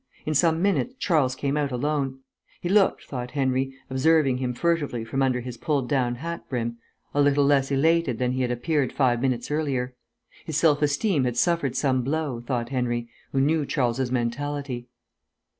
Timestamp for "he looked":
2.59-3.03